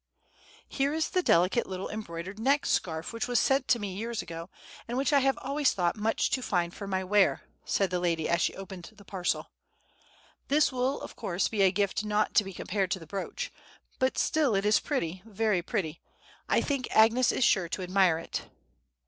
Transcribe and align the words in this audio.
"Here 0.67 0.95
is 0.95 1.09
the 1.11 1.21
delicate 1.21 1.67
little 1.67 1.87
embroidered 1.87 2.39
neck 2.39 2.65
scarf 2.65 3.13
which 3.13 3.27
was 3.27 3.39
sent 3.39 3.67
to 3.67 3.77
me 3.77 3.93
years 3.95 4.23
ago, 4.23 4.49
and 4.87 4.97
which 4.97 5.13
I 5.13 5.19
have 5.19 5.37
always 5.39 5.73
thought 5.73 5.95
much 5.95 6.31
too 6.31 6.41
fine 6.41 6.71
for 6.71 6.87
my 6.87 7.03
wear," 7.03 7.43
said 7.65 7.91
the 7.91 7.99
lady, 7.99 8.27
as 8.27 8.41
she 8.41 8.55
opened 8.55 8.89
the 8.95 9.05
parcel. 9.05 9.51
"This 10.47 10.71
will 10.71 11.01
of 11.01 11.15
course 11.15 11.49
be 11.49 11.61
a 11.61 11.69
gift 11.71 12.03
not 12.03 12.33
to 12.33 12.43
be 12.43 12.51
compared 12.51 12.89
to 12.89 12.99
the 12.99 13.05
brooch; 13.05 13.53
but 13.99 14.17
still 14.17 14.55
it 14.55 14.65
is 14.65 14.79
pretty, 14.79 15.21
very 15.23 15.61
pretty; 15.61 16.01
I 16.49 16.61
think 16.61 16.87
that 16.87 16.97
Agnes 16.97 17.31
is 17.31 17.43
sure 17.43 17.69
to 17.69 17.83
admire 17.83 18.17
it." 18.17 18.49